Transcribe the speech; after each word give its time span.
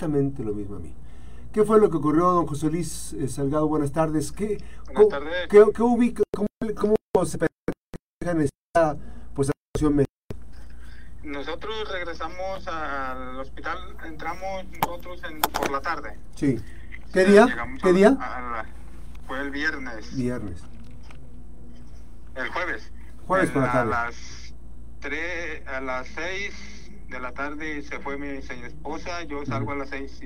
exactamente 0.00 0.42
lo 0.42 0.54
mismo 0.54 0.76
a 0.76 0.78
mí. 0.78 0.94
¿Qué 1.52 1.62
fue 1.64 1.78
lo 1.78 1.90
que 1.90 1.96
ocurrió, 1.98 2.30
don 2.30 2.46
José 2.46 2.70
Luis 2.70 3.12
eh, 3.12 3.28
Salgado? 3.28 3.68
Buenas 3.68 3.92
tardes. 3.92 4.32
¿Qué, 4.32 4.56
Buenas 4.86 5.08
tardes. 5.08 5.48
¿qué, 5.48 5.62
qué 5.74 5.82
ubica, 5.82 6.22
cómo, 6.34 6.46
cómo 6.74 7.26
se 7.26 7.38
en 8.22 8.40
esta 8.40 8.96
pues, 9.34 9.50
situación 9.74 9.96
médica? 9.96 10.10
Nosotros 11.24 11.74
regresamos 11.92 12.66
al 12.66 13.40
hospital, 13.40 13.78
entramos 14.06 14.64
nosotros 14.86 15.20
en, 15.24 15.40
por 15.40 15.70
la 15.70 15.82
tarde. 15.82 16.18
Sí. 16.34 16.56
¿Qué 17.12 17.24
día? 17.26 17.46
Llegamos 17.46 17.82
¿Qué 17.82 17.88
a- 17.90 17.92
día? 17.92 18.08
a 18.18 18.40
la- 18.40 18.66
fue 19.26 19.40
el 19.40 19.50
viernes. 19.50 20.16
Viernes. 20.16 20.62
El 22.36 22.48
jueves. 22.48 22.90
Jueves 23.26 23.50
por 23.50 23.62
la 23.62 23.68
a 23.68 23.72
tarde. 23.72 23.90
las 23.90 24.54
tres, 25.00 25.66
a 25.68 25.80
las 25.80 26.08
6 26.14 26.79
de 27.10 27.20
la 27.20 27.32
tarde 27.32 27.82
se 27.82 27.98
fue 27.98 28.16
mi 28.16 28.28
esposa, 28.28 29.22
yo 29.24 29.44
salgo 29.44 29.72
a 29.72 29.76
las 29.76 29.90
6 29.90 30.22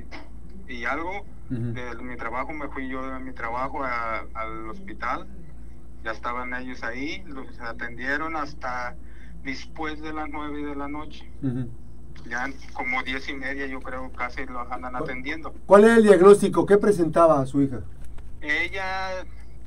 y, 0.68 0.72
y 0.74 0.84
algo. 0.84 1.24
De 1.50 1.94
mi 2.02 2.16
trabajo 2.16 2.52
me 2.52 2.68
fui 2.68 2.88
yo 2.88 3.06
de 3.06 3.18
mi 3.20 3.32
trabajo 3.32 3.84
a- 3.84 4.24
al 4.34 4.68
hospital. 4.70 5.26
Ya 6.02 6.12
estaban 6.12 6.52
ellos 6.54 6.82
ahí, 6.82 7.22
los 7.26 7.58
atendieron 7.60 8.34
hasta 8.36 8.96
después 9.42 10.00
de 10.00 10.12
las 10.12 10.28
9 10.30 10.62
de 10.64 10.74
la 10.74 10.88
noche. 10.88 11.28
Ya 12.28 12.48
como 12.72 13.02
10 13.02 13.28
y 13.28 13.34
media 13.34 13.66
yo 13.66 13.80
creo 13.80 14.10
casi 14.12 14.46
los 14.46 14.70
andan 14.70 14.96
atendiendo. 14.96 15.54
¿Cuál 15.66 15.84
era 15.84 15.96
el 15.96 16.02
diagnóstico? 16.02 16.64
¿Qué 16.66 16.78
presentaba 16.78 17.44
su 17.46 17.60
hija? 17.62 17.80
Ella 18.40 19.24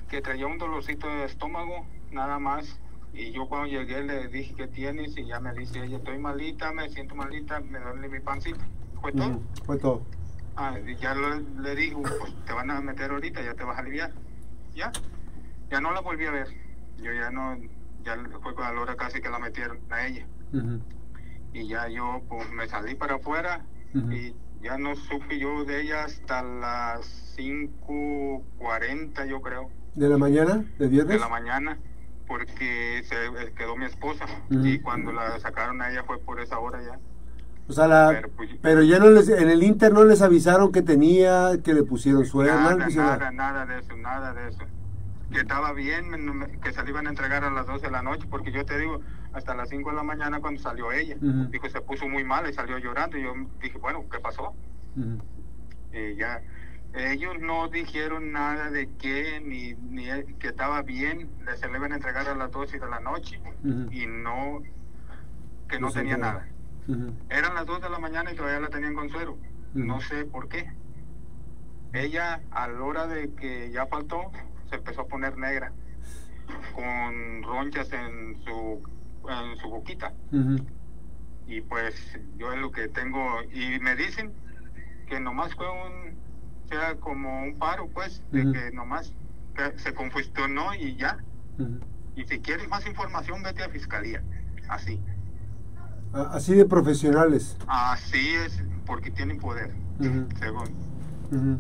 que 0.10 0.22
traía 0.22 0.48
un 0.48 0.58
dolorcito 0.58 1.08
de 1.08 1.26
estómago, 1.26 1.86
nada 2.12 2.40
más. 2.40 2.80
Y 3.14 3.32
yo 3.32 3.48
cuando 3.48 3.68
llegué 3.68 4.04
le 4.04 4.28
dije, 4.28 4.54
¿qué 4.56 4.68
tienes? 4.68 5.18
Y 5.18 5.26
ya 5.26 5.40
me 5.40 5.54
dice 5.54 5.84
ella, 5.84 5.98
estoy 5.98 6.20
malita, 6.20 6.72
me 6.72 6.90
siento 6.90 7.16
malita, 7.16 7.60
me 7.62 7.80
duele 7.80 8.10
mi 8.10 8.20
pancita. 8.20 8.64
Fue 9.02 9.12
todo. 9.12 9.42
Fue 9.66 9.78
todo. 9.78 10.04
Ah, 10.56 10.76
y 10.86 10.96
ya 10.98 11.14
lo- 11.16 11.40
le 11.62 11.76
digo, 11.76 12.02
pues 12.02 12.34
te 12.46 12.54
van 12.54 12.70
a 12.72 12.82
meter 12.82 13.12
ahorita, 13.12 13.42
ya 13.44 13.54
te 13.54 13.64
vas 13.64 13.78
a 13.78 13.82
aliviar. 13.82 14.12
Ya, 14.76 14.92
ya 15.72 15.82
no 15.82 15.92
la 15.94 16.02
volví 16.02 16.26
a 16.26 16.32
ver. 16.32 16.48
Yo 16.98 17.12
ya 17.14 17.30
no, 17.32 17.58
ya 18.04 18.16
fue 18.42 18.54
a 18.66 18.72
la 18.74 18.82
hora 18.82 18.96
casi 18.96 19.20
que 19.22 19.30
la 19.30 19.40
metieron 19.40 19.80
a 19.90 20.06
ella. 20.08 20.26
Y 21.54 21.68
ya 21.68 21.88
yo 21.90 22.22
pues 22.30 22.50
me 22.52 22.68
salí 22.68 22.96
para 22.96 23.16
afuera 23.16 23.66
y 24.12 24.36
ya 24.62 24.78
no 24.78 24.96
supe 24.96 25.40
yo 25.40 25.64
de 25.66 25.82
ella 25.82 26.04
hasta 26.06 26.42
las 26.44 27.36
5.40 27.38 29.26
yo 29.28 29.42
creo, 29.42 29.70
¿De 29.96 30.10
la 30.10 30.18
mañana? 30.18 30.58
¿De 30.78 30.86
de 30.86 30.88
viernes? 30.88 31.20
la 31.20 31.30
mañana, 31.30 31.78
porque 32.28 33.04
se 33.06 33.52
quedó 33.54 33.76
mi 33.76 33.86
esposa. 33.86 34.26
Y 34.50 34.80
cuando 34.80 35.12
la 35.12 35.40
sacaron 35.40 35.82
a 35.82 35.90
ella 35.90 36.04
fue 36.04 36.20
por 36.20 36.40
esa 36.40 36.60
hora 36.60 36.82
ya. 36.84 37.00
O 37.70 37.74
sea, 37.74 37.88
la, 37.88 38.10
Pero, 38.14 38.30
pues, 38.30 38.50
pero 38.62 38.84
ya 38.84 38.98
no 39.00 39.10
les, 39.10 39.28
en 39.28 39.50
el 39.50 39.62
Inter 39.64 39.92
no 39.92 40.06
les 40.06 40.22
avisaron 40.22 40.72
que 40.72 40.82
tenía, 40.82 41.52
que 41.64 41.74
le 41.74 41.84
pusieron 41.84 42.26
suero, 42.26 42.54
no 42.54 42.60
Nada, 42.62 42.86
pusieron 42.86 43.10
nada, 43.10 43.32
nada 43.32 43.66
de 43.66 43.80
eso, 43.80 43.98
nada 43.98 44.34
de 44.34 44.50
eso. 44.50 44.64
Que 45.32 45.40
estaba 45.42 45.74
bien, 45.74 46.50
que 46.64 46.72
se 46.72 46.84
le 46.84 46.90
iban 46.90 47.08
a 47.08 47.10
entregar 47.10 47.44
a 47.44 47.50
las 47.50 47.68
12 47.68 47.88
de 47.88 47.92
la 47.92 48.02
noche, 48.02 48.26
porque 48.30 48.54
yo 48.54 48.64
te 48.66 48.80
digo, 48.80 49.02
hasta 49.34 49.54
las 49.54 49.68
5 49.70 49.90
de 49.90 49.96
la 49.98 50.04
mañana 50.04 50.40
cuando 50.40 50.62
salió 50.62 50.94
ella. 50.94 51.18
Dijo, 51.20 51.70
se 51.70 51.82
puso 51.82 52.08
muy 52.08 52.24
mal 52.24 52.50
y 52.50 52.54
salió 52.54 52.78
llorando. 52.78 53.18
Y 53.18 53.24
yo 53.24 53.34
dije, 53.62 53.78
bueno, 53.78 54.06
¿qué 54.10 54.20
pasó? 54.20 54.54
Y 55.92 56.16
ya, 56.16 56.42
ellos 56.94 57.36
no 57.40 57.68
dijeron 57.68 58.32
nada 58.32 58.72
de 58.72 58.90
que, 58.96 59.40
ni, 59.42 59.74
ni 59.74 60.06
que 60.36 60.48
estaba 60.48 60.82
bien, 60.82 61.30
se 61.56 61.68
le 61.68 61.78
iban 61.78 61.92
a 61.92 61.96
entregar 61.96 62.28
a 62.28 62.36
las 62.36 62.52
12 62.52 62.80
de 62.80 62.88
la 62.88 63.00
noche 63.00 63.40
y 63.92 64.06
no, 64.08 64.62
que 65.70 65.80
no 65.80 65.92
tenía 65.92 66.18
nada. 66.18 66.48
Eran 67.30 67.54
las 67.54 67.66
2 67.66 67.82
de 67.82 67.90
la 67.90 68.00
mañana 68.00 68.32
y 68.32 68.36
todavía 68.36 68.62
la 68.62 68.70
tenían 68.70 68.96
con 68.96 69.10
suero. 69.10 69.38
No 69.74 70.00
sé 70.02 70.26
por 70.26 70.48
qué. 70.48 70.72
Ella, 71.94 72.42
a 72.52 72.68
la 72.68 72.82
hora 72.82 73.08
de 73.08 73.34
que 73.34 73.70
ya 73.72 73.86
faltó, 73.88 74.32
se 74.70 74.76
empezó 74.76 75.02
a 75.02 75.08
poner 75.08 75.38
negra, 75.38 75.72
con 76.74 77.44
ronchas 77.44 77.92
en 77.94 78.42
su, 78.44 78.82
en 79.30 79.58
su 79.58 79.70
boquita. 79.70 80.14
Y 81.48 81.62
pues 81.62 82.18
yo 82.38 82.52
es 82.52 82.60
lo 82.60 82.72
que 82.72 82.88
tengo, 82.90 83.42
y 83.52 83.80
me 83.80 83.96
dicen 83.96 84.34
que 85.08 85.20
nomás 85.20 85.54
fue 85.56 85.68
un, 85.70 86.18
sea 86.70 86.96
como 87.00 87.44
un 87.44 87.56
paro, 87.58 87.88
pues, 87.94 88.22
de 88.32 88.42
Ujú. 88.44 88.52
que 88.54 88.72
nomás 88.72 89.14
se 89.78 89.94
confusionó 89.94 90.74
y 90.76 90.96
ya. 90.98 91.18
Y 92.16 92.24
si 92.26 92.40
quieres 92.40 92.68
más 92.70 92.86
información, 92.86 93.42
vete 93.44 93.64
a 93.64 93.70
fiscalía. 93.70 94.22
Así. 94.70 95.00
Así 96.14 96.54
de 96.56 96.66
profesionales. 96.66 97.58
Así 97.68 98.30
es, 98.36 98.62
porque 98.86 99.12
tienen 99.12 99.40
poder, 99.40 99.72
según. 100.40 101.60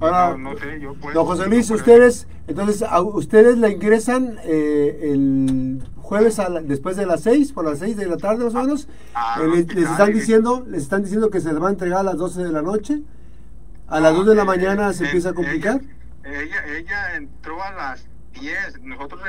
Ahora, 0.00 0.36
no, 0.36 0.52
no 0.52 0.58
sé, 0.58 0.80
yo 0.80 0.94
pues. 0.94 1.14
don 1.14 1.24
José 1.24 1.46
Luis, 1.48 1.70
ustedes, 1.70 2.26
entonces, 2.48 2.82
a- 2.82 3.00
ustedes 3.00 3.56
la 3.58 3.68
ingresan 3.70 4.38
eh, 4.44 4.98
el 5.12 5.82
jueves 5.96 6.38
a 6.40 6.48
la- 6.48 6.60
después 6.60 6.96
de 6.96 7.06
las 7.06 7.22
6, 7.22 7.52
por 7.52 7.64
las 7.64 7.78
6 7.78 7.96
de 7.96 8.06
la 8.06 8.16
tarde 8.16 8.44
más 8.44 8.54
o 8.54 8.60
menos. 8.62 8.88
Ah, 9.14 9.36
Eh, 9.40 9.46
les, 9.48 9.74
les 9.74 9.88
están 9.90 10.12
diciendo, 10.12 10.64
les 10.68 10.82
están 10.82 11.02
diciendo 11.02 11.30
que 11.30 11.40
se 11.40 11.52
les 11.52 11.62
va 11.62 11.68
a 11.68 11.72
entregar 11.72 12.00
a 12.00 12.02
las 12.02 12.16
12 12.16 12.42
de 12.42 12.52
la 12.52 12.60
noche. 12.62 13.02
A 13.88 14.00
las 14.00 14.14
2 14.14 14.26
de 14.26 14.34
la 14.34 14.42
Eh, 14.42 14.46
mañana 14.46 14.92
se 14.92 15.04
eh, 15.04 15.06
empieza 15.06 15.30
a 15.30 15.34
complicar. 15.34 15.80
Ella, 16.24 16.40
ella, 16.66 16.76
ella 16.78 17.16
entró 17.16 17.62
a 17.62 17.70
las 17.72 18.06
10. 18.32 18.80
Nosotros 18.82 19.20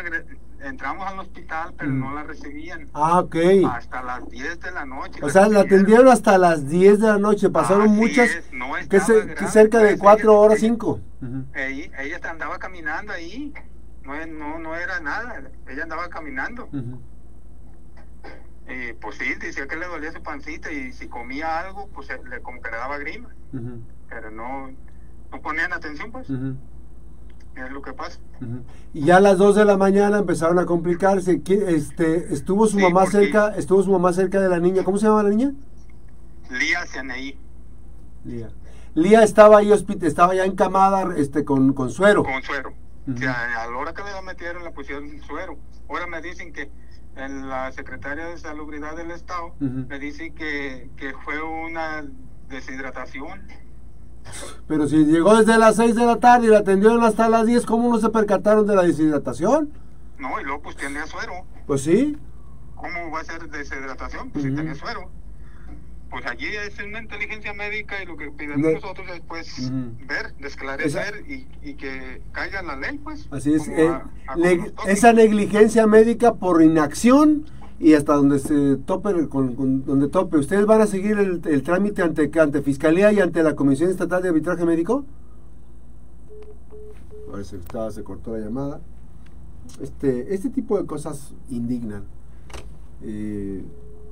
entramos 0.62 1.06
al 1.08 1.20
hospital, 1.20 1.74
pero 1.78 1.92
Mm. 1.92 2.00
no 2.00 2.14
la 2.16 2.24
recibían. 2.24 2.90
Ah, 2.94 3.20
ok. 3.20 3.36
Hasta 3.70 4.02
las 4.02 4.30
10 4.30 4.60
de 4.62 4.72
la 4.72 4.86
noche. 4.86 5.20
O 5.22 5.30
sea, 5.30 5.48
la 5.50 5.62
atendieron 5.62 6.08
hasta 6.08 6.38
las 6.38 6.68
10 6.70 7.00
de 7.02 7.08
la 7.08 7.18
noche. 7.18 7.50
Pasaron 7.50 7.84
Así 7.90 7.92
muchas, 8.00 8.30
es, 8.30 8.54
no 8.54 8.68
que, 8.90 9.00
se- 9.02 9.36
que 9.36 9.48
cerca 9.48 9.80
de 9.80 9.90
pues, 9.92 10.00
4 10.02 10.32
ella- 10.32 10.40
horas, 10.40 10.60
ella- 10.60 10.68
5. 10.74 11.00
Ella, 11.54 12.02
ella 12.02 12.20
andaba 12.30 12.58
caminando 12.58 13.12
ahí. 13.14 13.54
No, 14.04 14.14
no, 14.28 14.60
no 14.60 14.76
era 14.76 15.00
nada. 15.00 15.42
Ella 15.68 15.84
andaba 15.84 16.08
caminando. 16.10 16.70
Y 18.68 18.94
pues 18.94 19.18
sí, 19.18 19.36
decía 19.36 19.68
que 19.68 19.76
le 19.76 19.86
dolía 19.86 20.12
su 20.12 20.24
pancita 20.24 20.72
y 20.72 20.92
si 20.92 21.08
comía 21.08 21.60
algo, 21.60 21.88
pues 21.94 22.10
eh, 22.10 22.20
le, 22.28 22.42
como 22.42 22.62
que 22.62 22.72
le 22.72 22.78
daba 22.78 22.98
grima. 22.98 23.30
Pero 24.10 24.32
no, 24.32 24.72
no 25.32 25.42
ponían 25.42 25.74
atención, 25.74 26.12
pues. 26.12 26.30
Es 26.30 27.72
lo 27.72 27.82
que 27.82 27.94
pasa. 27.94 28.20
Y 28.94 29.06
ya 29.06 29.18
a 29.18 29.20
las 29.22 29.38
2 29.38 29.56
de 29.56 29.66
la 29.66 29.78
mañana 29.78 30.18
empezaron 30.20 30.60
a 30.60 30.66
complicarse. 30.66 31.42
¿Qui- 31.42 31.62
Este, 31.68 32.34
estuvo 32.34 32.68
su 32.68 32.78
Sí, 32.78 32.84
mamá 32.84 33.06
cerca, 33.06 33.50
estuvo 33.56 33.82
su 33.82 33.92
mamá 33.92 34.12
cerca 34.14 34.40
de 34.42 34.50
la 34.50 34.60
niña. 34.60 34.84
¿Cómo 34.84 34.98
se 34.98 35.08
llama 35.08 35.24
la 35.24 35.30
niña? 35.30 35.54
Lía 36.50 36.86
Cianaí, 36.86 37.40
Lía. 38.24 38.50
Lía 38.94 39.24
estaba 39.24 39.58
ahí 39.60 39.72
estaba 40.02 40.36
ya 40.36 40.46
encamada 40.46 41.16
este 41.18 41.44
con, 41.44 41.74
con 41.74 41.90
suero. 41.90 42.24
con 42.24 42.42
suero. 42.44 42.74
Ujú. 43.08 43.16
O 43.16 43.18
sea, 43.18 43.64
a 43.64 43.68
la 43.68 43.78
hora 43.78 43.94
que 43.94 44.04
le 44.04 44.12
la 44.12 44.22
metieron, 44.22 44.64
le 44.64 44.72
pusieron 44.72 45.22
suero. 45.22 45.58
Ahora 45.90 46.08
me 46.08 46.22
dicen 46.22 46.52
que 46.54 46.72
en 47.16 47.48
la 47.50 47.72
Secretaría 47.72 48.26
de 48.26 48.38
Salubridad 48.38 48.96
del 48.96 49.12
Estado 49.12 49.54
me 49.60 50.00
dicen 50.00 50.34
que, 50.36 50.90
que 50.98 51.14
fue 51.24 51.42
una 51.42 52.06
deshidratación. 52.50 53.42
Pero 54.68 54.88
si 54.88 55.06
llegó 55.06 55.38
desde 55.38 55.58
las 55.58 55.76
6 55.76 55.96
de 55.96 56.06
la 56.06 56.18
tarde 56.18 56.48
y 56.48 56.50
la 56.50 56.60
atendieron 56.60 57.04
hasta 57.04 57.30
las 57.30 57.46
10, 57.46 57.66
¿cómo 57.66 57.90
no 57.90 58.00
se 58.00 58.10
percataron 58.10 58.66
de 58.68 58.76
la 58.76 58.84
deshidratación? 58.84 59.70
No, 60.18 60.40
y 60.40 60.44
luego 60.44 60.62
pues 60.64 60.76
tenía 60.76 61.06
suero. 61.08 61.34
Pues 61.68 61.82
sí. 61.82 62.18
¿Cómo 62.76 63.12
va 63.12 63.22
a 63.22 63.24
ser 63.24 63.50
deshidratación? 63.50 64.32
Pues 64.32 64.44
si 64.44 64.50
Ujú. 64.50 64.58
tenía 64.58 64.76
suero. 64.76 65.10
Pues 66.10 66.26
allí 66.28 66.46
es 66.48 66.78
una 66.80 67.00
inteligencia 67.02 67.54
médica 67.54 68.02
y 68.02 68.06
lo 68.06 68.16
que 68.16 68.30
pidamos 68.32 68.74
nosotros 68.74 69.08
es 69.14 69.22
pues 69.28 69.70
ver, 70.08 70.34
esclarecer 70.40 71.24
y, 71.28 71.48
y 71.62 71.74
que 71.76 72.22
caiga 72.32 72.62
la 72.62 72.76
ley 72.78 72.98
pues. 73.00 73.28
Así 73.32 73.54
es. 73.54 73.68
eh, 73.68 73.88
a- 73.90 74.06
a 74.28 74.36
neg- 74.38 74.72
esa 74.88 75.12
negligencia 75.14 75.88
médica 75.88 76.36
por 76.36 76.62
inacción 76.64 77.46
y 77.80 77.94
hasta 77.94 78.16
donde 78.16 78.40
se 78.40 78.78
tope, 78.78 79.28
con, 79.28 79.56
con- 79.56 79.86
donde 79.86 80.08
tope. 80.08 80.38
¿Ustedes 80.38 80.66
van 80.66 80.82
a 80.82 80.88
seguir 80.88 81.18
el, 81.20 81.42
el 81.46 81.64
trámite 81.64 82.02
ante, 82.02 82.32
ante 82.40 82.62
Fiscalía 82.62 83.12
y 83.12 83.20
ante 83.20 83.44
la 83.44 83.56
Comisión 83.56 83.90
Estatal 83.90 84.24
de 84.24 84.30
Arbitraje 84.30 84.66
Médico? 84.66 85.06
Ver 87.34 87.44
si 87.46 87.58
estaba, 87.58 87.92
se 87.92 88.04
cortó 88.04 88.32
la 88.38 88.44
llamada. 88.46 88.80
Este, 89.82 90.34
este 90.34 90.50
tipo 90.50 90.78
de 90.80 90.86
cosas 90.86 91.34
indignan. 91.50 92.04
Eh, 93.04 93.62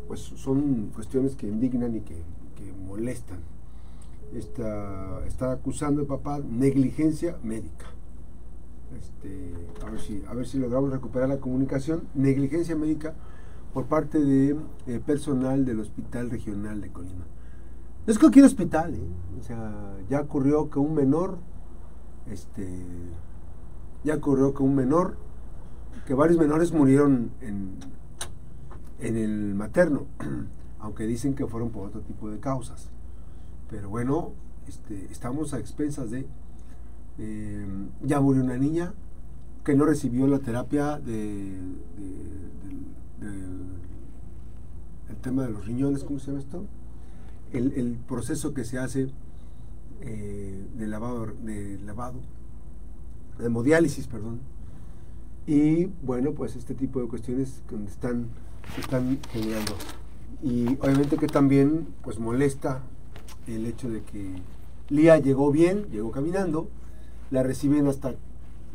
pues 0.08 0.20
son 0.20 0.90
cuestiones 0.94 1.36
que 1.36 1.48
indignan 1.48 1.96
y 1.96 2.02
que, 2.02 2.16
que 2.16 2.74
molestan. 2.86 3.40
Está, 4.36 5.26
está 5.26 5.52
acusando 5.54 6.02
el 6.02 6.08
papá 6.08 6.40
negligencia 6.40 7.38
médica. 7.44 7.86
Este, 8.98 9.86
a, 9.86 9.90
ver 9.90 10.00
si, 10.02 10.22
a 10.28 10.34
ver 10.34 10.46
si 10.46 10.58
logramos 10.60 10.92
recuperar 10.92 11.30
la 11.30 11.38
comunicación. 11.38 12.02
Negligencia 12.14 12.76
médica 12.76 13.14
por 13.74 13.86
parte 13.86 14.20
de 14.24 14.56
eh, 14.88 15.00
personal 15.06 15.66
del 15.66 15.80
Hospital 15.80 16.30
Regional 16.30 16.80
de 16.82 16.90
Colima. 16.92 17.26
No 18.06 18.12
es 18.12 18.20
cualquier 18.20 18.46
hospital, 18.46 18.94
¿eh? 18.96 19.08
O 19.40 19.44
sea, 19.44 19.96
ya 20.10 20.22
ocurrió 20.22 20.70
que 20.70 20.80
un 20.80 20.94
menor, 20.94 21.38
este, 22.30 22.68
ya 24.04 24.16
ocurrió 24.16 24.54
que 24.54 24.62
un 24.64 24.76
menor, 24.76 25.18
que 26.06 26.14
varios 26.14 26.38
menores 26.38 26.74
murieron 26.74 27.32
en, 27.42 27.76
en 29.00 29.18
el 29.18 29.56
materno, 29.56 30.06
aunque 30.80 31.08
dicen 31.08 31.34
que 31.34 31.48
fueron 31.48 31.70
por 31.70 31.88
otro 31.88 32.02
tipo 32.02 32.30
de 32.30 32.40
causas. 32.40 32.90
Pero 33.70 33.90
bueno, 33.90 34.34
este, 34.68 35.06
estamos 35.12 35.54
a 35.54 35.60
expensas 35.60 36.12
de... 36.12 36.28
eh, 37.18 37.66
ya 38.04 38.20
murió 38.20 38.44
una 38.44 38.58
niña 38.58 38.94
que 39.64 39.76
no 39.76 39.86
recibió 39.86 40.28
la 40.28 40.40
terapia 40.40 41.00
de, 41.00 41.14
de- 41.58 42.44
el 43.22 45.16
tema 45.22 45.44
de 45.44 45.50
los 45.50 45.66
riñones, 45.66 46.04
¿cómo 46.04 46.20
se 46.20 46.28
llama 46.28 46.40
esto? 46.40 46.66
El, 47.52 47.74
el 47.74 47.98
proceso 48.08 48.54
que 48.54 48.66
se 48.66 48.80
hace 48.80 49.10
eh, 50.02 50.68
de 50.76 50.88
lavado, 50.88 51.28
de 51.44 51.80
lavado, 51.86 52.20
de 53.38 53.46
hemodiálisis, 53.46 54.08
perdón. 54.08 54.42
Y 55.48 55.86
bueno, 56.04 56.34
pues 56.34 56.56
este 56.56 56.74
tipo 56.74 57.02
de 57.02 57.08
cuestiones 57.08 57.62
que 57.70 57.76
están, 57.86 58.28
se 58.76 58.82
están 58.82 59.20
generando. 59.32 59.74
Y 60.42 60.68
obviamente 60.82 61.18
que 61.18 61.28
también 61.28 61.88
pues 62.02 62.20
molesta 62.20 62.82
el 63.48 63.66
hecho 63.66 63.90
de 63.90 64.04
que 64.04 64.36
Lía 64.90 65.18
llegó 65.20 65.52
bien, 65.52 65.86
llegó 65.90 66.12
caminando, 66.12 66.68
la 67.32 67.44
reciben 67.44 67.88
hasta 67.88 68.16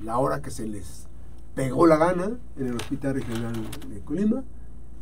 la 0.03 0.17
hora 0.19 0.41
que 0.41 0.51
se 0.51 0.67
les 0.67 1.08
pegó 1.55 1.87
la 1.87 1.97
gana 1.97 2.39
en 2.57 2.67
el 2.67 2.77
Hospital 2.77 3.15
Regional 3.15 3.55
de 3.89 4.01
Colima. 4.01 4.45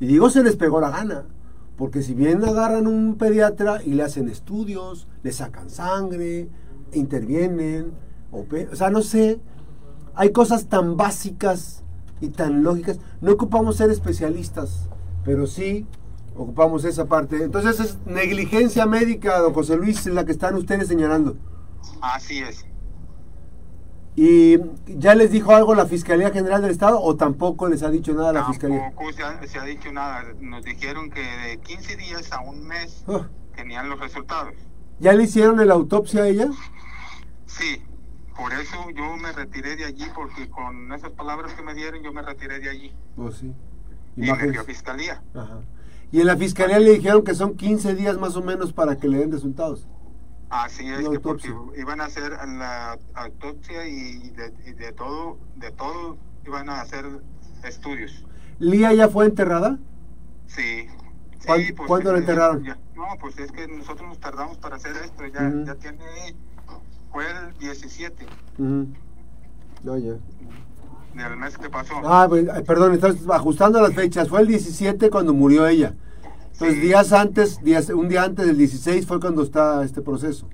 Y 0.01 0.07
digo 0.07 0.31
se 0.31 0.43
les 0.43 0.57
pegó 0.57 0.81
la 0.81 0.91
gana, 0.91 1.25
porque 1.77 2.03
si 2.03 2.15
bien 2.15 2.45
agarran 2.45 2.87
un 2.87 3.17
pediatra 3.17 3.83
y 3.83 3.95
le 3.95 4.03
hacen 4.03 4.29
estudios, 4.29 5.09
le 5.23 5.33
sacan 5.33 5.71
sangre, 5.71 6.49
intervienen, 6.93 7.93
o 8.31 8.45
sea, 8.75 8.91
no 8.91 9.03
sé, 9.03 9.41
hay 10.15 10.33
cosas 10.33 10.67
tan 10.67 10.97
básicas 10.97 11.83
y 12.21 12.29
tan 12.29 12.63
lógicas. 12.63 12.99
No 13.21 13.33
ocupamos 13.33 13.77
ser 13.77 13.91
especialistas, 13.91 14.89
pero 15.25 15.47
sí 15.47 15.87
ocupamos 16.37 16.85
esa 16.85 17.07
parte. 17.07 17.43
Entonces 17.43 17.81
es 17.81 17.99
negligencia 18.07 18.87
médica, 18.87 19.39
don 19.39 19.53
José 19.53 19.77
Luis, 19.77 20.07
la 20.07 20.25
que 20.25 20.33
están 20.33 20.55
ustedes 20.55 20.89
señalando. 20.89 21.37
Así 22.01 22.39
es. 22.39 22.65
¿Y 24.19 24.59
ya 24.87 25.15
les 25.15 25.31
dijo 25.31 25.55
algo 25.55 25.75
la 25.75 25.85
Fiscalía 25.85 26.31
General 26.31 26.63
del 26.63 26.71
Estado 26.71 26.99
o 27.01 27.17
tampoco 27.17 27.69
les 27.69 27.83
ha 27.83 27.91
dicho 27.91 28.15
nada 28.15 28.33
la 28.33 28.47
Fiscalía? 28.47 28.81
Tampoco 28.81 29.13
se 29.13 29.23
ha, 29.23 29.47
se 29.47 29.59
ha 29.59 29.65
dicho 29.65 29.93
nada. 29.93 30.25
Nos 30.41 30.65
dijeron 30.65 31.11
que 31.11 31.21
de 31.21 31.59
15 31.59 31.97
días 31.97 32.33
a 32.33 32.41
un 32.41 32.67
mes 32.67 33.05
Ah, 33.07 33.29
tenían 33.55 33.91
los 33.91 34.01
resultados. 34.01 34.55
¿Ya 35.01 35.13
le 35.13 35.25
hicieron 35.25 35.65
la 35.67 35.75
autopsia 35.75 36.23
a 36.23 36.29
ella? 36.29 36.49
Sí, 37.45 37.83
por 38.35 38.55
eso 38.55 38.91
yo 38.97 39.17
me 39.19 39.33
retiré 39.33 39.77
de 39.77 39.85
allí, 39.85 40.07
porque 40.15 40.49
con 40.49 40.91
esas 40.95 41.11
palabras 41.11 41.53
que 41.53 41.63
me 41.63 41.75
dieron 41.75 42.03
yo 42.03 42.11
me 42.13 42.23
retiré 42.23 42.59
de 42.59 42.71
allí. 42.71 42.93
Oh, 43.19 43.31
sí. 43.31 43.53
Y 44.17 44.23
me 44.33 44.65
fiscalía. 44.65 45.23
Ajá. 45.35 45.61
Y 46.13 46.21
en 46.21 46.27
la 46.29 46.37
Fiscalía 46.37 46.79
le 46.79 46.93
dijeron 46.93 47.25
que 47.25 47.35
son 47.35 47.57
15 47.57 47.95
días 47.95 48.17
más 48.19 48.37
o 48.37 48.43
menos 48.43 48.73
para 48.73 48.97
que 48.97 49.09
le 49.09 49.19
den 49.19 49.33
resultados. 49.33 49.87
Así 50.49 50.89
es, 50.89 51.09
que 51.09 51.19
porque 51.19 51.53
iban 51.77 52.01
a 52.01 52.05
hacer 52.05 52.31
la 52.33 52.99
autopsia 53.15 53.87
y 53.89 54.31
de, 54.31 54.53
y 54.67 54.73
de 54.73 54.93
todo, 54.93 55.39
de 55.57 55.71
todo 55.73 56.17
iban 56.47 56.69
a 56.69 56.81
hacer 56.81 57.05
estudios. 57.65 58.25
¿Lía 58.61 58.93
ya 58.95 59.09
fue 59.09 59.27
enterrada? 59.27 59.79
Sí. 60.47 60.87
¿Cuán- 61.45 61.61
Sí, 61.63 61.73
pues, 61.73 61.87
cuándo 61.89 62.13
la 62.13 62.19
enterraron? 62.19 62.63
ya- 62.65 62.79
no, 62.95 63.05
pues 63.21 63.39
es 63.39 63.51
que 63.53 63.67
nosotros 63.69 64.09
nos 64.09 64.21
tardamos 64.21 64.57
para 64.59 64.77
hacer 64.77 64.97
esto. 64.97 65.27
Ya, 65.27 65.53
ya 65.65 65.75
tiene. 65.75 65.99
Fue 67.13 67.25
el 67.31 67.57
17 67.59 68.27
Ujú. 68.59 68.89
No, 69.83 69.97
ya. 69.99 70.13
del 71.15 71.37
mes 71.39 71.57
que 71.59 71.71
pasó. 71.71 71.95
Ah, 72.05 72.27
pues, 72.29 72.45
perdón, 72.67 72.93
estás 72.93 73.17
ajustando 73.31 73.81
las 73.81 73.95
fechas. 73.95 74.29
Fue 74.29 74.41
el 74.43 74.47
17 74.49 75.09
cuando 75.11 75.33
murió 75.33 75.67
ella. 75.67 75.95
Entonces, 76.57 76.77
Sí. 76.77 76.87
días 76.87 77.13
antes, 77.13 77.63
días, 77.63 77.89
un 77.91 78.09
día 78.09 78.23
antes 78.25 78.47
del 78.47 78.57
16 78.57 79.07
fue 79.07 79.21
cuando 79.21 79.43
está 79.43 79.85
este 79.85 80.01
proceso. 80.03 80.49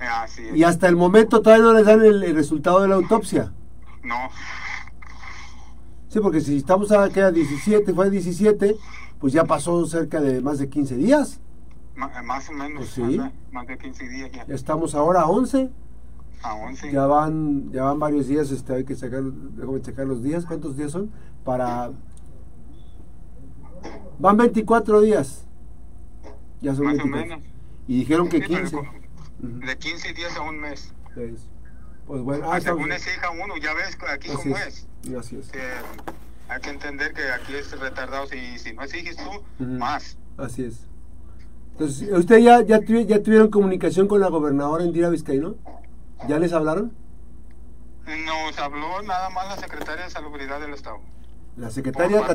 Eh, 0.00 0.04
Así 0.04 0.42
es. 0.46 0.56
Y 0.56 0.62
hasta 0.64 0.88
el 0.88 0.96
momento 0.96 1.40
todavía 1.40 1.64
no 1.64 1.72
les 1.72 1.86
dan 1.86 2.02
el, 2.04 2.22
el 2.22 2.34
resultado 2.34 2.80
de 2.82 2.88
la 2.88 2.94
autopsia. 2.96 3.52
No, 4.04 4.14
Sí, 6.08 6.20
porque 6.20 6.40
si 6.40 6.56
estamos 6.56 6.90
a 6.92 7.08
que 7.10 7.20
era 7.20 7.30
17, 7.30 7.92
fue 7.92 8.08
17, 8.10 8.76
pues 9.18 9.32
ya 9.34 9.44
pasó 9.44 9.84
cerca 9.86 10.20
de 10.20 10.40
más 10.40 10.58
de 10.58 10.68
15 10.68 10.96
días. 10.96 11.40
ma- 11.96 12.22
más 12.22 12.48
o 12.48 12.52
menos. 12.52 12.78
Pues 12.78 12.90
sí. 12.90 13.02
más, 13.18 13.30
de, 13.32 13.38
más 13.52 13.66
de 13.66 13.76
15 13.78 14.08
días 14.08 14.30
ya. 14.32 14.46
Ya 14.46 14.54
estamos 14.54 14.94
ahora 14.94 15.22
a 15.22 15.26
11. 15.26 15.68
A 16.42 16.54
11. 16.54 16.92
Ya 16.92 17.06
van, 17.06 17.70
ya 17.72 17.82
van 17.84 17.98
varios 17.98 18.26
días, 18.28 18.50
este, 18.52 18.72
hay 18.74 18.84
que 18.84 18.94
sacar, 18.94 19.22
déjame 19.22 19.82
checar 19.82 20.06
los 20.06 20.22
días, 20.22 20.46
¿cuántos 20.46 20.76
días 20.76 20.92
son? 20.92 21.10
Para... 21.44 21.90
Van 24.18 24.36
24 24.36 25.00
días. 25.00 25.44
Ya 26.60 26.74
son 26.74 26.86
Más 26.86 26.94
o 26.94 27.02
24. 27.04 27.26
menos. 27.36 27.44
Y 27.86 27.98
dijeron 28.00 28.28
que 28.28 28.38
Sí, 28.38 28.44
pero 28.48 28.58
15. 28.60 28.76
con- 28.76 28.88
Ujú. 28.88 29.66
De 29.66 29.78
15 29.78 30.12
días 30.12 30.36
a 30.36 30.42
un 30.42 30.58
mes. 30.60 30.92
Pues, 31.14 31.48
pues 32.06 32.22
bueno, 32.22 32.50
ah, 32.50 32.58
estamos- 32.58 32.80
Según 32.80 32.92
es 32.92 33.06
hija 33.06 33.30
uno, 33.30 33.56
ya 33.62 33.72
ves 33.74 33.96
aquí 34.08 34.28
así 34.28 34.36
cómo 34.36 34.56
es. 34.56 34.86
es. 35.08 35.14
Así 35.14 35.36
es. 35.36 35.48
Que 35.50 35.60
hay 36.48 36.60
que 36.60 36.70
entender 36.70 37.12
que 37.14 37.30
aquí 37.30 37.54
es 37.54 37.78
retardado. 37.78 38.26
Si, 38.26 38.58
si 38.58 38.72
no 38.72 38.82
exiges 38.82 39.16
tú, 39.16 39.64
más. 39.64 40.18
Así 40.36 40.64
es. 40.64 40.86
Entonces, 41.72 42.10
¿usted 42.12 42.38
ya, 42.38 42.62
ya, 42.62 42.80
tuvi- 42.80 43.06
ya 43.06 43.22
tuvieron 43.22 43.48
comunicación 43.50 44.08
con 44.08 44.20
la 44.20 44.28
gobernadora 44.28 44.82
Indira 44.84 45.08
Vizcaíno? 45.10 45.54
¿Ya 46.28 46.40
les 46.40 46.52
hablaron? 46.52 46.92
Nos 48.24 48.58
habló 48.58 49.00
nada 49.02 49.30
más 49.30 49.48
la 49.48 49.56
secretaria 49.58 50.04
de 50.04 50.10
Salubridad 50.10 50.60
del 50.60 50.72
Estado. 50.74 50.98
¿La 51.56 51.70
secretaria 51.70 52.18
Por 52.18 52.26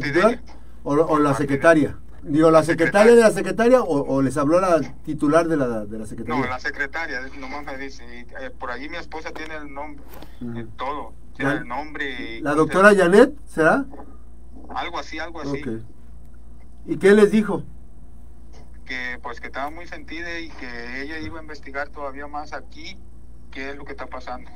o, 0.84 0.94
o 0.94 1.20
la 1.20 1.34
secretaria? 1.36 1.98
Digo, 2.24 2.50
¿la 2.52 2.64
secretaria 2.64 3.16
de 3.16 3.22
la 3.22 3.32
secretaria 3.32 3.82
o, 3.82 4.02
o 4.16 4.22
les 4.22 4.38
habló 4.38 4.62
la 4.62 4.80
titular 5.04 5.46
de 5.48 5.58
la, 5.58 5.86
de 5.86 6.00
la 6.00 6.06
secretaria? 6.06 6.42
No, 6.42 6.48
la 6.50 6.60
secretaria, 6.60 7.20
nomás 7.38 7.66
me 7.66 7.78
dice. 7.78 8.04
y, 8.06 8.20
eh, 8.44 8.50
por 8.58 8.72
allí 8.72 8.88
mi 8.88 8.96
esposa 8.96 9.32
tiene 9.32 9.56
el 9.58 9.74
nombre, 9.74 10.04
eh, 10.56 10.66
todo. 10.78 11.14
Tiene 11.36 11.56
La- 11.56 11.60
el 11.62 11.68
nombre. 11.68 12.38
y 12.38 12.42
¿La 12.42 12.54
doctora 12.56 12.92
se- 12.92 12.98
Janet 12.98 13.34
será? 13.46 13.86
Algo 14.74 15.00
así, 15.00 15.20
algo 15.20 15.42
así. 15.42 15.62
¿Y 16.86 16.98
qué 16.98 17.12
les 17.14 17.32
dijo? 17.32 17.64
Que 18.86 19.18
pues 19.22 19.40
que 19.42 19.48
estaba 19.48 19.70
muy 19.70 19.88
sentida 19.88 20.40
y 20.40 20.50
que 20.50 21.02
ella 21.02 21.18
iba 21.20 21.40
a 21.40 21.42
investigar 21.42 21.90
todavía 21.90 22.28
más 22.28 22.54
aquí 22.54 22.98
qué 23.52 23.72
es 23.72 23.76
lo 23.78 23.84
que 23.86 23.92
está 23.92 24.06
pasando. 24.08 24.50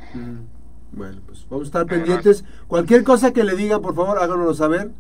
Bueno, 0.92 1.22
pues 1.26 1.46
vamos 1.50 1.66
a 1.66 1.68
estar 1.68 1.86
Pero- 1.86 2.02
pendientes. 2.02 2.46
Cualquier 2.68 3.04
cosa 3.04 3.32
que 3.34 3.44
le 3.44 3.56
digan, 3.56 3.82
por 3.82 3.94
favor, 3.96 4.18
háganoslo 4.20 4.54
saber. 4.54 4.92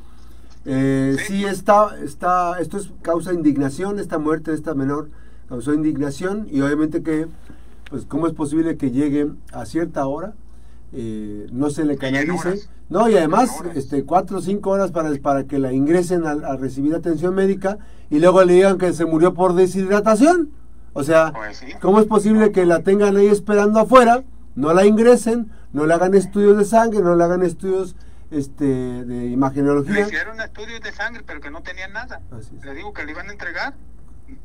Eh, 0.70 1.16
Sí. 1.20 1.26
sí, 1.38 1.46
está, 1.46 1.96
está, 2.04 2.60
esto 2.60 2.78
es 2.78 2.92
causa 3.02 3.34
indignación, 3.34 4.00
esta 4.00 4.18
muerte 4.20 4.52
de 4.52 4.58
esta 4.58 4.74
menor 4.76 5.10
causó 5.48 5.74
indignación 5.74 6.48
y 6.52 6.60
obviamente 6.60 7.02
que, 7.02 7.28
pues, 7.90 8.06
¿cómo 8.06 8.28
es 8.28 8.34
posible 8.34 8.76
que 8.76 8.92
llegue 8.92 9.32
a 9.54 9.66
cierta 9.66 10.06
hora? 10.08 10.34
Eh, 10.92 11.48
no 11.54 11.70
se 11.70 11.86
le 11.86 11.98
canalice. 11.98 12.68
No, 12.90 13.10
y 13.10 13.16
además, 13.16 13.50
este, 13.76 14.04
cuatro 14.04 14.38
o 14.38 14.42
cinco 14.42 14.72
horas 14.72 14.92
para, 14.92 15.14
para 15.22 15.46
que 15.46 15.58
la 15.60 15.72
ingresen 15.72 16.26
a, 16.26 16.32
a 16.32 16.58
recibir 16.58 16.94
atención 16.96 17.34
médica 17.34 17.78
y 18.10 18.20
luego 18.20 18.44
le 18.44 18.54
digan 18.54 18.78
que 18.78 18.92
se 18.94 19.06
murió 19.06 19.34
por 19.34 19.54
deshidratación. 19.54 20.50
O 20.94 21.04
sea, 21.04 21.32
Pues 21.34 21.58
sí. 21.58 21.68
¿cómo 21.82 22.00
es 22.02 22.06
posible 22.08 22.52
que 22.52 22.66
la 22.66 22.82
tengan 22.84 23.16
ahí 23.16 23.28
esperando 23.28 23.80
afuera, 23.80 24.24
no 24.56 24.74
la 24.74 24.86
ingresen, 24.86 25.50
no 25.72 25.86
le 25.86 25.94
hagan 25.94 26.14
estudios 26.14 26.58
de 26.58 26.66
sangre, 26.66 27.02
no 27.02 27.16
le 27.16 27.24
hagan 27.24 27.44
estudios 27.44 27.96
este, 28.32 28.66
de 28.66 29.06
Le 29.06 29.26
imagenología? 29.28 30.02
hicieron 30.02 30.40
estudios 30.42 30.82
de 30.82 30.92
sangre, 30.92 31.24
pero 31.26 31.40
que 31.42 31.50
no 31.52 31.62
tenían 31.64 31.94
nada. 31.94 32.22
Le 32.64 32.74
digo 32.74 32.94
que 32.94 33.06
le 33.06 33.12
iban 33.12 33.30
a 33.30 33.32
entregar, 33.32 33.76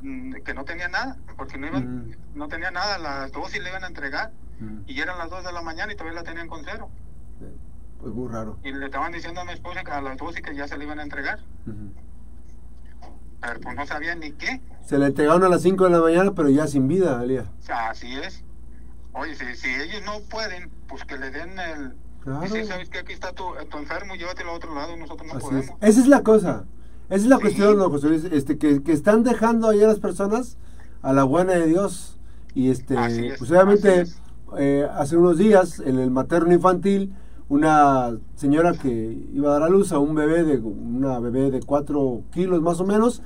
mm, 0.03 0.35
que 0.45 0.55
no 0.55 0.65
tenía 0.65 0.89
nada, 0.89 1.17
porque 1.37 1.59
no 1.59 1.67
iban, 1.67 2.09
Ujú. 2.11 2.17
no 2.35 2.49
tenía 2.49 2.71
nada, 2.71 2.99
las 2.99 3.33
dosis 3.33 3.63
le 3.63 3.69
iban 3.71 3.85
a 3.85 3.89
entregar 3.89 4.33
Mm, 4.61 4.83
y 4.87 5.01
eran 5.01 5.19
las 5.19 5.29
2 5.29 5.45
de 5.45 5.53
la 5.53 5.61
mañana 5.63 5.93
y 5.93 5.97
todavía 5.97 6.21
la 6.21 6.25
tenían 6.25 6.47
con 6.47 6.63
cero. 6.65 6.89
Pues 8.01 8.15
muy 8.15 8.31
raro. 8.31 8.59
Y 8.63 8.71
le 8.73 8.85
estaban 8.85 9.11
diciendo 9.11 9.41
a 9.41 9.45
mi 9.45 9.53
esposa 9.53 9.83
que 9.83 9.91
a 9.91 10.01
las 10.01 10.17
dosis 10.19 10.41
que 10.43 10.55
ya 10.55 10.69
se 10.69 10.77
le 10.79 10.85
iban 10.85 11.01
a 11.01 11.03
entregar, 11.03 11.41
pero 13.41 13.61
pues 13.61 13.75
no 13.77 13.87
sabían 13.87 14.21
ni 14.21 14.33
qué. 14.33 14.61
Se 14.85 14.99
le 14.99 15.07
entregaron 15.07 15.43
a 15.43 15.49
las 15.49 15.63
5 15.63 15.85
de 15.85 15.91
la 15.91 16.01
mañana, 16.01 16.33
pero 16.33 16.49
ya 16.49 16.67
sin 16.69 16.87
vida, 16.87 17.19
Alía. 17.19 17.47
O 17.59 17.63
sea, 17.63 17.91
así 17.91 18.17
es. 18.17 18.45
Oye, 19.15 19.35
si, 19.35 19.55
si 19.57 19.69
ellos 19.69 20.03
no 20.05 20.21
pueden, 20.31 20.71
pues 20.89 21.05
que 21.05 21.19
le 21.19 21.31
den 21.31 21.59
el... 21.59 21.95
Claro. 22.25 22.43
Dice, 22.43 22.65
¿sabes 22.67 22.89
que 22.89 22.99
Aquí 22.99 23.13
está 23.13 23.33
tu, 23.33 23.45
tu 23.71 23.79
enfermo, 23.79 24.15
llévatelo 24.15 24.51
a 24.51 24.55
otro 24.55 24.75
lado, 24.75 24.97
nosotros 24.97 25.27
no 25.27 25.35
Así 25.39 25.47
es. 25.47 25.51
podemos. 25.67 25.77
Esa 25.81 26.01
es 26.01 26.07
la 26.07 26.23
cosa. 26.23 26.65
Esa 27.09 27.17
es 27.25 27.27
la 27.27 27.37
Sí. 27.37 27.43
cuestión, 27.43 27.79
don 27.79 27.91
José 27.91 28.09
Luis, 28.09 28.25
este, 28.25 28.59
que, 28.59 28.83
que 28.83 28.93
están 28.93 29.23
dejando 29.25 29.69
ahí 29.69 29.83
a 29.83 29.87
las 29.89 29.99
personas 29.99 30.57
a 31.03 31.13
la 31.13 31.25
buena 31.25 31.53
de 31.55 31.67
Dios. 31.67 32.17
Y 32.55 32.71
este, 32.71 32.95
es, 33.29 33.39
pues 33.39 33.51
obviamente, 33.51 34.03
es. 34.03 34.21
eh, 34.59 34.87
hace 34.95 35.17
unos 35.17 35.37
días 35.39 35.81
en 35.81 35.99
el 35.99 36.11
materno 36.11 36.53
infantil, 36.53 37.13
una 37.49 38.17
señora 38.37 38.73
que 38.73 39.27
iba 39.35 39.51
a 39.51 39.53
dar 39.55 39.63
a 39.65 39.69
luz 39.69 39.93
a 39.93 39.99
un 39.99 40.15
bebé 40.15 40.43
de 40.45 40.59
una 40.59 41.19
bebé 41.19 41.51
de 41.51 41.61
4 41.61 42.23
kilos 42.31 42.63
más 42.63 42.81
o 42.81 42.85
menos, 42.87 43.21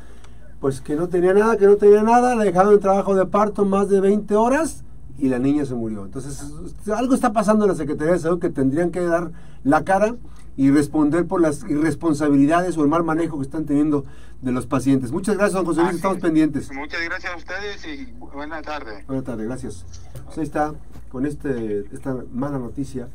pues 0.61 0.81
que 0.81 0.97
no 0.97 1.09
tenía 1.09 1.33
nada, 1.35 1.57
que 1.59 1.67
no 1.67 1.77
tenía 1.77 2.03
nada, 2.03 2.35
la 2.35 2.45
dejaron 2.45 2.73
en 2.75 2.81
trabajo 2.81 3.15
de 3.15 3.27
parto 3.27 3.65
más 3.67 3.89
de 3.89 4.01
20 4.01 4.35
horas 4.37 4.83
y 5.19 5.29
la 5.29 5.39
niña 5.39 5.65
se 5.65 5.75
murió. 5.75 6.05
Entonces, 6.05 6.53
algo 6.95 7.15
está 7.15 7.33
pasando 7.33 7.65
en 7.65 7.71
la 7.71 7.77
Secretaría 7.77 8.15
de 8.15 8.19
Salud 8.19 8.39
que 8.39 8.51
tendrían 8.51 8.91
que 8.91 9.01
dar 9.01 9.33
la 9.65 9.85
cara 9.85 10.17
y 10.57 10.71
responder 10.71 11.27
por 11.27 11.41
las 11.41 11.63
irresponsabilidades 11.69 12.77
o 12.79 12.83
el 12.83 12.89
mal 12.89 13.05
manejo 13.05 13.37
que 13.37 13.45
están 13.45 13.67
teniendo 13.67 14.05
de 14.41 14.53
los 14.53 14.67
pacientes. 14.67 15.13
Muchas 15.13 15.37
gracias, 15.37 15.55
don 15.55 15.67
José 15.67 15.83
Luis, 15.83 15.97
estamos 15.97 16.19
pendientes. 16.19 16.71
Muchas 16.73 17.03
gracias 17.05 17.33
a 17.33 17.37
ustedes 17.37 17.87
y 17.87 18.13
buena 18.13 18.63
tarde. 18.63 19.05
Buena 19.07 19.23
tarde, 19.23 19.45
gracias. 19.45 19.85
Pues 20.25 20.39
ahí 20.39 20.45
está, 20.45 20.75
con 21.11 21.27
este, 21.27 21.81
esta 21.93 22.17
mala 22.33 22.59
noticia, 22.59 23.09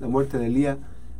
la 0.00 0.08
muerte 0.08 0.38
de 0.38 0.46
Elía. 0.46 0.78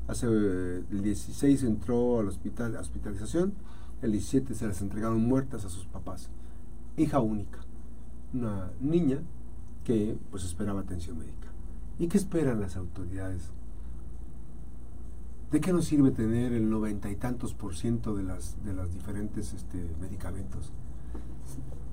Hace 0.09 0.27
eh, 0.29 0.85
el 0.93 1.03
16 1.03 1.65
entró 1.65 2.21
al 2.21 2.29
hospital, 2.29 2.77
a 2.77 2.81
hospitalización, 2.81 3.55
el 4.03 4.13
17 4.13 4.55
se 4.55 4.67
las 4.69 4.81
entregaron 4.81 5.21
muertas 5.21 5.65
a 5.65 5.69
sus 5.69 5.85
papás. 5.87 6.29
Hija 6.97 7.19
única, 7.19 7.59
una 8.33 8.71
niña 8.81 9.19
que 9.87 10.19
pues 10.33 10.45
esperaba 10.45 10.81
atención 10.81 11.17
médica. 11.17 11.47
¿Y 12.01 12.09
qué 12.09 12.19
esperan 12.19 12.61
las 12.61 12.77
autoridades? 12.77 13.53
¿De 15.53 15.61
qué 15.61 15.73
nos 15.73 15.85
sirve 15.85 16.11
tener 16.11 16.53
el 16.53 16.69
noventa 16.69 17.09
y 17.09 17.15
tantos 17.15 17.55
por 17.55 17.77
ciento 17.77 18.17
de 18.17 18.25
las, 18.25 18.57
de 18.65 18.75
las 18.75 18.93
diferentes 18.93 19.55
este, 19.55 19.79
medicamentos? 20.01 20.73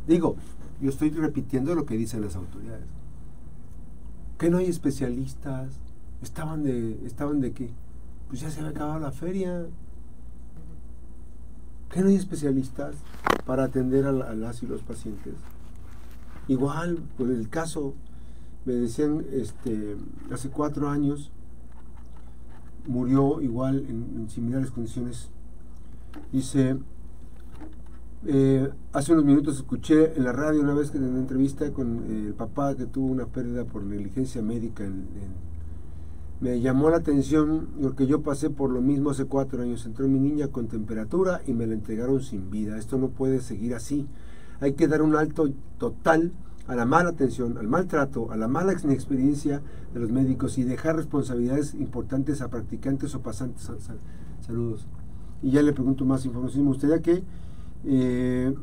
Digo, 0.08 0.36
yo 0.82 0.90
estoy 0.90 1.12
repitiendo 1.12 1.76
lo 1.76 1.86
que 1.86 1.96
dicen 1.96 2.22
las 2.22 2.36
autoridades. 2.36 2.88
¿Que 4.40 4.50
no 4.50 4.58
hay 4.58 4.66
especialistas? 4.66 5.70
¿Estaban 6.24 6.64
de, 6.64 7.00
estaban 7.06 7.42
de 7.42 7.52
qué? 7.52 7.70
Pues 8.28 8.42
ya 8.42 8.50
se 8.50 8.60
había 8.60 8.72
acabado 8.72 9.00
la 9.00 9.12
feria. 9.12 9.68
¿Que 11.92 12.02
no 12.02 12.08
hay 12.08 12.16
especialistas 12.16 12.96
para 13.46 13.66
atender 13.66 14.08
a, 14.08 14.10
a 14.10 14.34
las 14.34 14.64
y 14.64 14.66
los 14.66 14.82
pacientes? 14.82 15.36
Igual, 16.48 17.00
por 17.18 17.30
el 17.30 17.50
caso, 17.50 17.94
me 18.66 18.74
decían 18.74 19.26
este, 19.32 19.96
hace 20.32 20.50
cuatro 20.50 20.90
años, 20.90 21.32
murió 22.88 23.42
igual 23.42 23.86
en, 23.88 24.30
similares 24.30 24.72
condiciones. 24.72 25.30
Dice, 26.32 26.78
eh, 28.26 28.70
hace 28.92 29.14
unos 29.14 29.26
minutos 29.26 29.58
escuché 29.58 30.16
en 30.16 30.24
la 30.24 30.34
radio 30.34 30.62
una 30.62 30.74
vez 30.74 30.92
que 30.92 30.98
en 30.98 31.06
una 31.06 31.20
entrevista 31.20 31.72
con 31.72 32.06
eh, 32.10 32.28
el 32.28 32.34
papá 32.34 32.76
que 32.76 32.86
tuvo 32.86 33.08
una 33.08 33.26
pérdida 33.26 33.66
por 33.66 33.84
negligencia 33.84 34.42
médica. 34.42 34.84
me 36.40 36.60
llamó 36.60 36.90
la 36.90 36.98
atención 36.98 37.68
porque 37.82 38.06
yo 38.06 38.22
pasé 38.22 38.50
por 38.50 38.70
lo 38.70 38.82
mismo 38.82 39.12
hace 39.12 39.26
cuatro 39.26 39.64
años. 39.64 39.86
Entró 39.86 40.08
mi 40.10 40.20
niña 40.20 40.50
con 40.50 40.68
temperatura 40.68 41.42
y 41.48 41.54
me 41.54 41.68
la 41.68 41.74
entregaron 41.74 42.22
sin 42.22 42.52
vida. 42.52 42.78
Esto 42.78 42.98
no 42.98 43.10
puede 43.10 43.40
seguir 43.40 43.76
así. 43.76 44.08
Hay 44.64 44.74
que 44.74 44.88
dar 44.88 45.02
un 45.02 45.14
alto 45.18 45.50
total 45.78 46.32
a 46.68 46.76
la 46.76 46.86
mala 46.86 47.10
atención, 47.10 47.58
al 47.58 47.68
maltrato, 47.68 48.32
a 48.32 48.38
la 48.38 48.48
mala 48.48 48.72
inexperiencia 48.82 49.62
de 49.94 50.00
los 50.00 50.10
médicos 50.10 50.58
y 50.58 50.64
dejar 50.64 50.96
responsabilidades 50.96 51.74
importantes 51.74 52.42
a 52.42 52.50
practicantes 52.50 53.14
o 53.14 53.22
pasantes. 53.22 53.70
Saludos. 54.40 54.88
Y 55.42 55.52
ya 55.52 55.62
le 55.62 55.74
pregunto 55.74 56.06
más 56.06 56.24
información. 56.26 56.64
Me 56.64 56.70
gustaría 56.70 57.02
que 57.02 57.24
eh, 57.84 58.56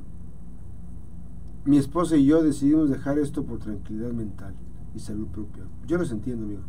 mi 1.66 1.76
esposa 1.76 2.16
y 2.16 2.24
yo 2.24 2.42
decidimos 2.42 2.88
dejar 2.88 3.18
esto 3.18 3.44
por 3.44 3.58
tranquilidad 3.58 4.12
mental 4.12 4.54
y 4.94 5.00
salud 5.00 5.26
propia. 5.26 5.64
Yo 5.86 5.98
los 5.98 6.10
entiendo, 6.12 6.46
amigo. 6.46 6.62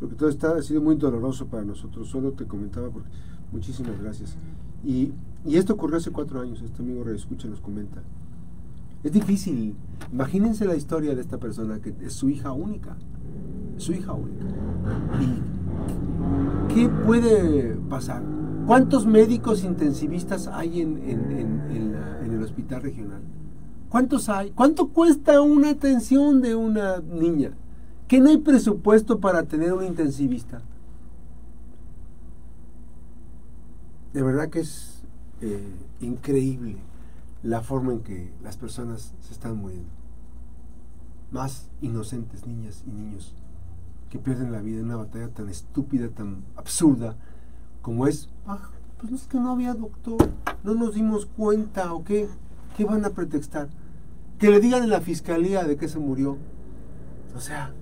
Porque 0.00 0.16
todo 0.16 0.28
está, 0.28 0.54
ha 0.54 0.62
sido 0.62 0.82
muy 0.82 0.96
doloroso 0.96 1.46
para 1.46 1.64
nosotros. 1.64 2.06
Solo 2.10 2.32
te 2.32 2.44
comentaba 2.44 2.90
porque 2.90 3.08
muchísimas 3.52 3.98
gracias. 3.98 4.36
Y, 4.84 5.12
y 5.46 5.56
esto 5.56 5.72
ocurrió 5.72 5.96
hace 5.96 6.10
cuatro 6.10 6.42
años. 6.42 6.60
Este 6.60 6.82
amigo 6.82 7.02
reescucha 7.02 7.48
nos 7.48 7.60
comenta. 7.60 8.02
Es 9.08 9.14
difícil. 9.14 9.74
Imagínense 10.12 10.66
la 10.66 10.76
historia 10.76 11.14
de 11.14 11.22
esta 11.22 11.38
persona 11.38 11.80
que 11.80 11.94
es 12.02 12.12
su 12.12 12.28
hija 12.28 12.52
única. 12.52 12.94
Su 13.78 13.94
hija 13.94 14.12
única. 14.12 14.44
¿Y 15.18 16.74
qué 16.74 16.90
puede 16.90 17.74
pasar? 17.88 18.22
¿Cuántos 18.66 19.06
médicos 19.06 19.64
intensivistas 19.64 20.46
hay 20.46 20.82
en, 20.82 20.98
el 22.22 22.42
hospital 22.42 22.82
regional? 22.82 23.22
¿Cuántos 23.88 24.28
hay? 24.28 24.50
¿Cuánto 24.50 24.88
cuesta 24.88 25.40
una 25.40 25.70
atención 25.70 26.42
de 26.42 26.54
una 26.54 26.98
niña? 26.98 27.52
¿Que 28.08 28.20
no 28.20 28.28
hay 28.28 28.36
presupuesto 28.36 29.20
para 29.20 29.44
tener 29.44 29.72
un 29.72 29.86
intensivista? 29.86 30.60
De 34.12 34.22
verdad 34.22 34.50
que 34.50 34.60
es 34.60 35.02
eh, 35.40 35.62
increíble 36.02 36.76
la 37.42 37.62
forma 37.62 37.92
en 37.92 38.00
que 38.00 38.32
las 38.42 38.56
personas 38.56 39.14
se 39.20 39.32
están 39.32 39.56
muriendo. 39.56 39.88
Más 41.30 41.68
inocentes 41.80 42.46
niñas 42.46 42.82
y 42.86 42.90
niños 42.90 43.34
que 44.10 44.18
pierden 44.18 44.52
la 44.52 44.60
vida 44.60 44.78
en 44.78 44.86
una 44.86 44.96
batalla 44.96 45.28
tan 45.28 45.48
estúpida, 45.48 46.08
tan 46.08 46.44
absurda, 46.56 47.16
como 47.82 48.06
es, 48.06 48.30
ah, 48.46 48.70
pues 48.98 49.10
no 49.10 49.16
es 49.16 49.26
que 49.26 49.38
no 49.38 49.50
había 49.50 49.74
doctor, 49.74 50.30
no 50.64 50.74
nos 50.74 50.94
dimos 50.94 51.26
cuenta 51.26 51.92
o 51.92 52.04
qué, 52.04 52.28
¿qué 52.76 52.84
van 52.84 53.04
a 53.04 53.10
pretextar? 53.10 53.68
Que 54.38 54.50
le 54.50 54.60
digan 54.60 54.82
en 54.82 54.90
la 54.90 55.00
fiscalía 55.00 55.64
de 55.64 55.76
que 55.76 55.88
se 55.88 55.98
murió. 55.98 56.38
O 57.36 57.40
sea, 57.40 57.72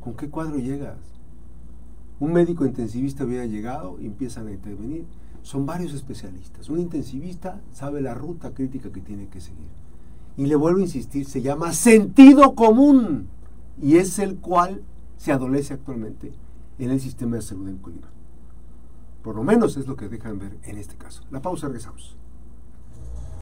¿con 0.00 0.14
qué 0.14 0.30
cuadro 0.30 0.58
llegas? 0.58 0.98
Un 2.20 2.32
médico 2.32 2.64
intensivista 2.64 3.24
hubiera 3.24 3.46
llegado 3.46 3.98
y 3.98 4.06
empiezan 4.06 4.46
a 4.46 4.52
intervenir 4.52 5.06
son 5.42 5.66
varios 5.66 5.92
especialistas. 5.92 6.68
Un 6.68 6.80
intensivista 6.80 7.60
sabe 7.72 8.00
la 8.00 8.14
ruta 8.14 8.52
crítica 8.52 8.90
que 8.90 9.00
tiene 9.00 9.28
que 9.28 9.40
seguir. 9.40 9.68
Y 10.36 10.46
le 10.46 10.56
vuelvo 10.56 10.78
a 10.78 10.82
insistir, 10.82 11.26
se 11.26 11.42
llama 11.42 11.72
sentido 11.72 12.54
común 12.54 13.28
y 13.80 13.96
es 13.96 14.18
el 14.18 14.36
cual 14.36 14.82
se 15.16 15.32
adolece 15.32 15.74
actualmente 15.74 16.32
en 16.78 16.90
el 16.90 17.00
sistema 17.00 17.36
de 17.36 17.42
salud 17.42 17.68
en 17.68 17.78
Colima. 17.78 18.08
Por 19.22 19.36
lo 19.36 19.44
menos 19.44 19.76
es 19.76 19.86
lo 19.86 19.96
que 19.96 20.08
dejan 20.08 20.38
ver 20.38 20.58
en 20.64 20.78
este 20.78 20.96
caso. 20.96 21.22
La 21.30 21.42
pausa, 21.42 21.66
regresamos. 21.66 22.16